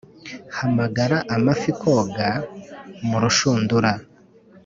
hamagara 0.57 1.17
amafi 1.35 1.71
koga 1.81 2.29
murushundura, 3.07 3.91